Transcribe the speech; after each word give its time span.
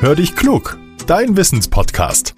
Hör 0.00 0.14
dich 0.14 0.36
klug, 0.36 0.78
dein 1.08 1.36
Wissenspodcast. 1.36 2.36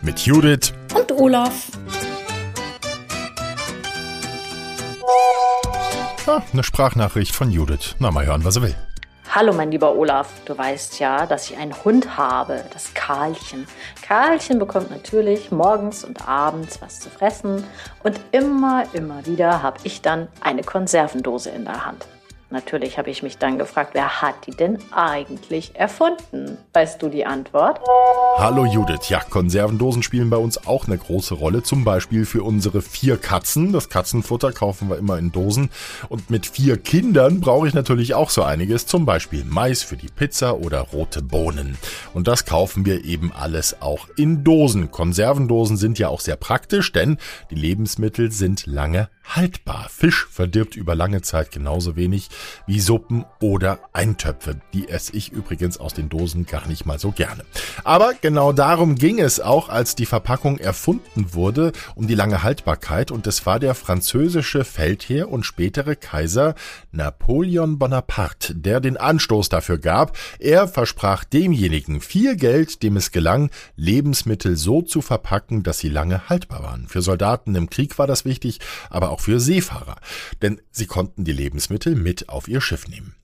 Mit 0.00 0.20
Judith 0.20 0.72
und 0.96 1.12
Olaf. 1.12 1.66
Ah, 6.26 6.40
eine 6.50 6.62
Sprachnachricht 6.62 7.34
von 7.34 7.50
Judith. 7.50 7.96
Na, 7.98 8.10
mal 8.10 8.24
hören, 8.24 8.46
was 8.46 8.56
er 8.56 8.62
will. 8.62 8.74
Hallo, 9.34 9.52
mein 9.52 9.70
lieber 9.70 9.94
Olaf. 9.94 10.30
Du 10.46 10.56
weißt 10.56 10.98
ja, 11.00 11.26
dass 11.26 11.50
ich 11.50 11.58
einen 11.58 11.74
Hund 11.84 12.16
habe, 12.16 12.64
das 12.72 12.94
Karlchen. 12.94 13.66
Karlchen 14.00 14.58
bekommt 14.58 14.90
natürlich 14.90 15.50
morgens 15.50 16.02
und 16.02 16.26
abends 16.26 16.80
was 16.80 17.00
zu 17.00 17.10
fressen 17.10 17.62
und 18.04 18.18
immer, 18.32 18.84
immer 18.94 19.26
wieder 19.26 19.62
habe 19.62 19.80
ich 19.82 20.00
dann 20.00 20.28
eine 20.40 20.62
Konservendose 20.62 21.50
in 21.50 21.66
der 21.66 21.84
Hand. 21.84 22.06
Natürlich 22.50 22.96
habe 22.96 23.10
ich 23.10 23.22
mich 23.22 23.36
dann 23.36 23.58
gefragt, 23.58 23.90
wer 23.92 24.22
hat 24.22 24.46
die 24.46 24.52
denn 24.52 24.78
eigentlich 24.90 25.76
erfunden? 25.76 26.56
Weißt 26.72 27.02
du 27.02 27.10
die 27.10 27.26
Antwort? 27.26 27.78
Hallo 28.38 28.64
Judith. 28.64 29.10
Ja, 29.10 29.20
Konservendosen 29.20 30.02
spielen 30.02 30.30
bei 30.30 30.38
uns 30.38 30.66
auch 30.66 30.86
eine 30.86 30.96
große 30.96 31.34
Rolle. 31.34 31.62
Zum 31.62 31.84
Beispiel 31.84 32.24
für 32.24 32.42
unsere 32.42 32.80
vier 32.80 33.18
Katzen. 33.18 33.72
Das 33.74 33.90
Katzenfutter 33.90 34.52
kaufen 34.52 34.88
wir 34.88 34.96
immer 34.96 35.18
in 35.18 35.30
Dosen. 35.30 35.68
Und 36.08 36.30
mit 36.30 36.46
vier 36.46 36.78
Kindern 36.78 37.40
brauche 37.40 37.68
ich 37.68 37.74
natürlich 37.74 38.14
auch 38.14 38.30
so 38.30 38.42
einiges. 38.42 38.86
Zum 38.86 39.04
Beispiel 39.04 39.44
Mais 39.44 39.82
für 39.82 39.98
die 39.98 40.08
Pizza 40.08 40.56
oder 40.56 40.80
rote 40.80 41.20
Bohnen. 41.20 41.76
Und 42.14 42.28
das 42.28 42.46
kaufen 42.46 42.86
wir 42.86 43.04
eben 43.04 43.30
alles 43.30 43.82
auch 43.82 44.08
in 44.16 44.42
Dosen. 44.42 44.90
Konservendosen 44.90 45.76
sind 45.76 45.98
ja 45.98 46.08
auch 46.08 46.20
sehr 46.20 46.36
praktisch, 46.36 46.92
denn 46.92 47.18
die 47.50 47.56
Lebensmittel 47.56 48.32
sind 48.32 48.64
lange 48.64 49.10
haltbar. 49.36 49.88
Fisch 49.90 50.26
verdirbt 50.30 50.76
über 50.76 50.94
lange 50.94 51.22
Zeit 51.22 51.50
genauso 51.50 51.96
wenig 51.96 52.28
wie 52.66 52.80
Suppen 52.80 53.24
oder 53.40 53.78
Eintöpfe. 53.92 54.60
Die 54.72 54.88
esse 54.88 55.14
ich 55.14 55.32
übrigens 55.32 55.78
aus 55.78 55.94
den 55.94 56.08
Dosen 56.08 56.46
gar 56.46 56.66
nicht 56.66 56.86
mal 56.86 56.98
so 56.98 57.12
gerne. 57.12 57.44
Aber 57.84 58.14
genau 58.20 58.52
darum 58.52 58.94
ging 58.94 59.20
es 59.20 59.40
auch, 59.40 59.68
als 59.68 59.94
die 59.94 60.06
Verpackung 60.06 60.58
erfunden 60.58 61.34
wurde, 61.34 61.72
um 61.94 62.06
die 62.06 62.14
lange 62.14 62.42
Haltbarkeit. 62.42 63.10
Und 63.10 63.26
es 63.26 63.46
war 63.46 63.60
der 63.60 63.74
französische 63.74 64.64
Feldherr 64.64 65.28
und 65.28 65.44
spätere 65.44 65.96
Kaiser 65.96 66.54
Napoleon 66.92 67.78
Bonaparte, 67.78 68.54
der 68.54 68.80
den 68.80 68.96
Anstoß 68.96 69.48
dafür 69.48 69.78
gab. 69.78 70.16
Er 70.38 70.68
versprach 70.68 71.24
demjenigen 71.24 72.00
viel 72.00 72.36
Geld, 72.36 72.82
dem 72.82 72.96
es 72.96 73.10
gelang, 73.10 73.50
Lebensmittel 73.76 74.56
so 74.56 74.82
zu 74.82 75.00
verpacken, 75.00 75.62
dass 75.62 75.78
sie 75.78 75.88
lange 75.88 76.28
haltbar 76.28 76.62
waren. 76.62 76.88
Für 76.88 77.02
Soldaten 77.02 77.54
im 77.54 77.70
Krieg 77.70 77.98
war 77.98 78.06
das 78.06 78.24
wichtig, 78.24 78.60
aber 78.90 79.10
auch 79.10 79.17
auch 79.18 79.20
für 79.20 79.40
Seefahrer, 79.40 79.96
denn 80.42 80.60
sie 80.70 80.86
konnten 80.86 81.24
die 81.24 81.32
Lebensmittel 81.32 81.96
mit 81.96 82.28
auf 82.28 82.48
ihr 82.48 82.60
Schiff 82.60 82.88
nehmen. 82.88 83.14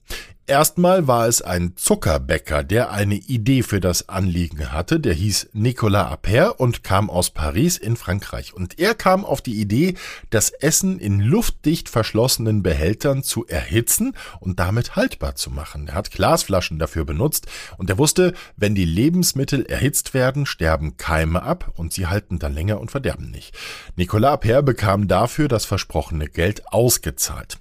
Erstmal 0.47 1.07
war 1.07 1.27
es 1.27 1.41
ein 1.41 1.75
Zuckerbäcker, 1.75 2.63
der 2.63 2.91
eine 2.91 3.15
Idee 3.15 3.63
für 3.63 3.79
das 3.79 4.09
Anliegen 4.09 4.71
hatte. 4.71 4.99
Der 4.99 5.15
hieß 5.15 5.49
Nicolas 5.53 6.11
Appert 6.11 6.59
und 6.59 6.83
kam 6.83 7.09
aus 7.09 7.31
Paris 7.31 7.77
in 7.77 7.95
Frankreich. 7.95 8.53
Und 8.53 8.77
er 8.77 8.93
kam 8.93 9.25
auf 9.25 9.41
die 9.41 9.59
Idee, 9.59 9.95
das 10.29 10.51
Essen 10.51 10.99
in 10.99 11.19
luftdicht 11.19 11.89
verschlossenen 11.89 12.61
Behältern 12.61 13.23
zu 13.23 13.47
erhitzen 13.47 14.13
und 14.39 14.59
damit 14.59 14.95
haltbar 14.95 15.33
zu 15.33 15.49
machen. 15.49 15.87
Er 15.87 15.95
hat 15.95 16.11
Glasflaschen 16.11 16.77
dafür 16.77 17.05
benutzt 17.05 17.47
und 17.77 17.89
er 17.89 17.97
wusste, 17.97 18.35
wenn 18.55 18.75
die 18.75 18.85
Lebensmittel 18.85 19.65
erhitzt 19.65 20.13
werden, 20.13 20.45
sterben 20.45 20.95
Keime 20.97 21.41
ab 21.41 21.71
und 21.75 21.91
sie 21.91 22.05
halten 22.05 22.37
dann 22.37 22.53
länger 22.53 22.79
und 22.79 22.91
verderben 22.91 23.31
nicht. 23.31 23.57
Nicolas 23.95 24.33
Appert 24.33 24.67
bekam 24.67 25.07
dafür 25.07 25.47
das 25.47 25.65
versprochene 25.65 26.27
Geld 26.27 26.71
ausgezahlt. 26.71 27.57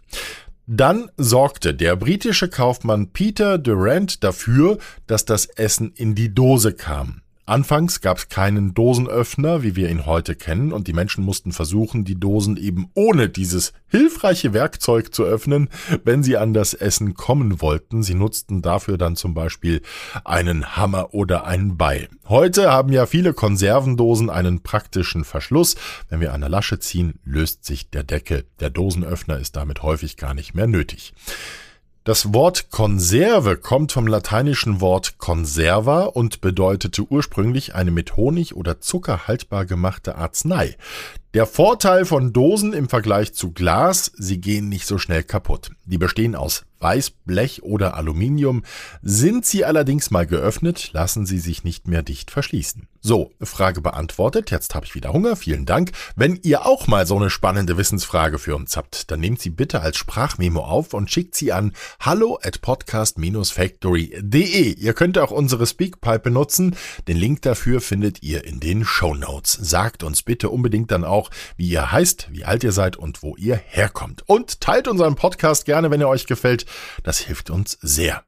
Dann 0.66 1.10
sorgte 1.16 1.74
der 1.74 1.96
britische 1.96 2.48
Kaufmann 2.48 3.12
Peter 3.12 3.58
Durant 3.58 4.24
dafür, 4.24 4.78
dass 5.06 5.24
das 5.24 5.46
Essen 5.46 5.92
in 5.94 6.14
die 6.14 6.34
Dose 6.34 6.72
kam. 6.72 7.23
Anfangs 7.46 8.00
gab 8.00 8.16
es 8.16 8.30
keinen 8.30 8.72
Dosenöffner, 8.72 9.62
wie 9.62 9.76
wir 9.76 9.90
ihn 9.90 10.06
heute 10.06 10.34
kennen, 10.34 10.72
und 10.72 10.88
die 10.88 10.94
Menschen 10.94 11.22
mussten 11.22 11.52
versuchen, 11.52 12.06
die 12.06 12.18
Dosen 12.18 12.56
eben 12.56 12.88
ohne 12.94 13.28
dieses 13.28 13.74
hilfreiche 13.86 14.54
Werkzeug 14.54 15.14
zu 15.14 15.24
öffnen, 15.24 15.68
wenn 16.04 16.22
sie 16.22 16.38
an 16.38 16.54
das 16.54 16.72
Essen 16.72 17.12
kommen 17.12 17.60
wollten. 17.60 18.02
Sie 18.02 18.14
nutzten 18.14 18.62
dafür 18.62 18.96
dann 18.96 19.14
zum 19.16 19.34
Beispiel 19.34 19.82
einen 20.24 20.74
Hammer 20.76 21.12
oder 21.12 21.44
einen 21.44 21.76
Beil. 21.76 22.08
Heute 22.26 22.72
haben 22.72 22.90
ja 22.92 23.04
viele 23.04 23.34
Konservendosen 23.34 24.30
einen 24.30 24.62
praktischen 24.62 25.24
Verschluss. 25.24 25.76
Wenn 26.08 26.20
wir 26.20 26.32
der 26.38 26.48
Lasche 26.48 26.78
ziehen, 26.78 27.20
löst 27.24 27.66
sich 27.66 27.90
der 27.90 28.04
Deckel. 28.04 28.46
Der 28.60 28.70
Dosenöffner 28.70 29.38
ist 29.38 29.54
damit 29.56 29.82
häufig 29.82 30.16
gar 30.16 30.32
nicht 30.32 30.54
mehr 30.54 30.66
nötig. 30.66 31.12
Das 32.04 32.34
Wort 32.34 32.70
Konserve 32.70 33.56
kommt 33.56 33.92
vom 33.92 34.06
lateinischen 34.06 34.82
Wort 34.82 35.16
conserva 35.16 36.02
und 36.02 36.42
bedeutete 36.42 37.02
ursprünglich 37.02 37.74
eine 37.74 37.90
mit 37.90 38.18
Honig 38.18 38.54
oder 38.54 38.78
Zucker 38.78 39.26
haltbar 39.26 39.64
gemachte 39.64 40.14
Arznei. 40.14 40.76
Der 41.34 41.46
Vorteil 41.46 42.04
von 42.04 42.32
Dosen 42.32 42.72
im 42.72 42.88
Vergleich 42.88 43.34
zu 43.34 43.50
Glas, 43.50 44.12
sie 44.16 44.40
gehen 44.40 44.68
nicht 44.68 44.86
so 44.86 44.98
schnell 44.98 45.24
kaputt. 45.24 45.72
Die 45.84 45.98
bestehen 45.98 46.36
aus 46.36 46.64
Weiß, 46.84 47.10
Blech 47.10 47.62
oder 47.62 47.96
Aluminium. 47.96 48.62
Sind 49.00 49.46
sie 49.46 49.64
allerdings 49.64 50.10
mal 50.10 50.26
geöffnet, 50.26 50.90
lassen 50.92 51.24
sie 51.24 51.38
sich 51.38 51.64
nicht 51.64 51.88
mehr 51.88 52.02
dicht 52.02 52.30
verschließen. 52.30 52.88
So, 53.00 53.32
Frage 53.40 53.80
beantwortet. 53.80 54.50
Jetzt 54.50 54.74
habe 54.74 54.84
ich 54.86 54.94
wieder 54.94 55.12
Hunger. 55.12 55.36
Vielen 55.36 55.66
Dank. 55.66 55.92
Wenn 56.14 56.38
ihr 56.42 56.66
auch 56.66 56.86
mal 56.86 57.06
so 57.06 57.16
eine 57.16 57.30
spannende 57.30 57.78
Wissensfrage 57.78 58.38
für 58.38 58.56
uns 58.56 58.76
habt, 58.76 59.10
dann 59.10 59.20
nehmt 59.20 59.40
sie 59.40 59.50
bitte 59.50 59.80
als 59.80 59.96
Sprachmemo 59.96 60.60
auf 60.60 60.94
und 60.94 61.10
schickt 61.10 61.34
sie 61.34 61.52
an 61.52 61.72
hallo 62.00 62.38
at 62.42 62.60
podcast-factory.de. 62.60 64.74
Ihr 64.74 64.94
könnt 64.94 65.18
auch 65.18 65.30
unsere 65.30 65.66
Speakpipe 65.66 66.18
benutzen. 66.18 66.76
Den 67.08 67.16
Link 67.16 67.40
dafür 67.42 67.80
findet 67.80 68.22
ihr 68.22 68.44
in 68.44 68.60
den 68.60 68.84
Show 68.84 69.14
Notes. 69.14 69.52
Sagt 69.52 70.02
uns 70.02 70.22
bitte 70.22 70.50
unbedingt 70.50 70.90
dann 70.90 71.04
auch, 71.04 71.23
wie 71.56 71.68
ihr 71.68 71.92
heißt, 71.92 72.28
wie 72.30 72.44
alt 72.44 72.64
ihr 72.64 72.72
seid 72.72 72.96
und 72.96 73.22
wo 73.22 73.36
ihr 73.36 73.56
herkommt. 73.56 74.22
Und 74.26 74.60
teilt 74.60 74.88
unseren 74.88 75.16
Podcast 75.16 75.64
gerne, 75.64 75.90
wenn 75.90 76.00
er 76.00 76.08
euch 76.08 76.26
gefällt. 76.26 76.66
Das 77.02 77.18
hilft 77.18 77.50
uns 77.50 77.78
sehr. 77.80 78.24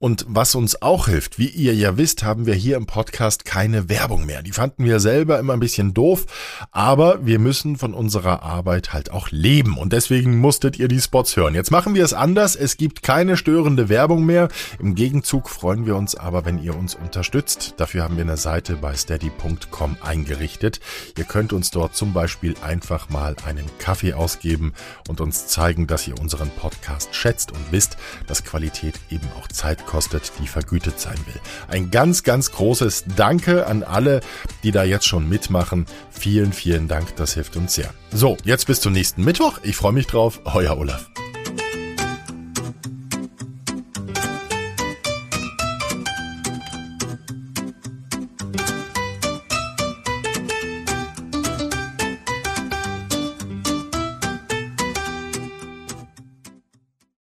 Und 0.00 0.24
was 0.28 0.54
uns 0.54 0.80
auch 0.80 1.08
hilft, 1.08 1.40
wie 1.40 1.48
ihr 1.48 1.74
ja 1.74 1.96
wisst, 1.96 2.22
haben 2.22 2.46
wir 2.46 2.54
hier 2.54 2.76
im 2.76 2.86
Podcast 2.86 3.44
keine 3.44 3.88
Werbung 3.88 4.26
mehr. 4.26 4.42
Die 4.42 4.52
fanden 4.52 4.84
wir 4.84 5.00
selber 5.00 5.40
immer 5.40 5.54
ein 5.54 5.60
bisschen 5.60 5.92
doof, 5.92 6.26
aber 6.70 7.26
wir 7.26 7.40
müssen 7.40 7.76
von 7.76 7.94
unserer 7.94 8.44
Arbeit 8.44 8.92
halt 8.92 9.10
auch 9.10 9.32
leben 9.32 9.76
und 9.76 9.92
deswegen 9.92 10.38
musstet 10.38 10.78
ihr 10.78 10.86
die 10.86 11.00
Spots 11.00 11.36
hören. 11.36 11.56
Jetzt 11.56 11.72
machen 11.72 11.96
wir 11.96 12.04
es 12.04 12.12
anders, 12.12 12.54
es 12.54 12.76
gibt 12.76 13.02
keine 13.02 13.36
störende 13.36 13.88
Werbung 13.88 14.24
mehr. 14.24 14.48
Im 14.78 14.94
Gegenzug 14.94 15.50
freuen 15.50 15.84
wir 15.84 15.96
uns 15.96 16.14
aber, 16.14 16.44
wenn 16.44 16.62
ihr 16.62 16.76
uns 16.76 16.94
unterstützt. 16.94 17.74
Dafür 17.78 18.04
haben 18.04 18.16
wir 18.16 18.24
eine 18.24 18.36
Seite 18.36 18.76
bei 18.76 18.94
steady.com 18.94 19.96
eingerichtet. 20.00 20.78
Ihr 21.16 21.24
könnt 21.24 21.52
uns 21.52 21.72
dort 21.72 21.96
zum 21.96 22.12
Beispiel 22.12 22.54
einfach 22.62 23.08
mal 23.08 23.34
einen 23.44 23.66
Kaffee 23.78 24.12
ausgeben 24.12 24.74
und 25.08 25.20
uns 25.20 25.48
zeigen, 25.48 25.88
dass 25.88 26.06
ihr 26.06 26.20
unseren 26.20 26.50
Podcast 26.50 27.16
schätzt 27.16 27.50
und 27.50 27.72
wisst, 27.72 27.96
dass 28.28 28.44
Qualität 28.44 28.94
eben 29.10 29.26
auch 29.40 29.48
Zeit 29.48 29.87
kostet, 29.88 30.32
die 30.38 30.46
vergütet 30.46 31.00
sein 31.00 31.18
will. 31.26 31.40
Ein 31.66 31.90
ganz, 31.90 32.22
ganz 32.22 32.52
großes 32.52 33.06
Danke 33.16 33.66
an 33.66 33.82
alle, 33.82 34.20
die 34.62 34.70
da 34.70 34.84
jetzt 34.84 35.06
schon 35.06 35.28
mitmachen. 35.28 35.86
Vielen, 36.10 36.52
vielen 36.52 36.86
Dank, 36.86 37.16
das 37.16 37.34
hilft 37.34 37.56
uns 37.56 37.74
sehr. 37.74 37.92
So, 38.12 38.36
jetzt 38.44 38.66
bis 38.66 38.80
zum 38.80 38.92
nächsten 38.92 39.24
Mittwoch. 39.24 39.58
Ich 39.62 39.76
freue 39.76 39.92
mich 39.92 40.06
drauf. 40.06 40.40
Euer 40.44 40.78
Olaf. 40.78 41.10